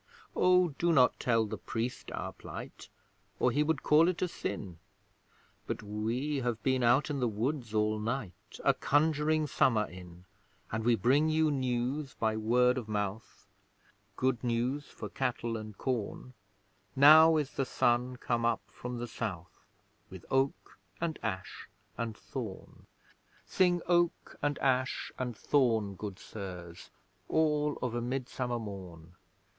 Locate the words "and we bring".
10.71-11.29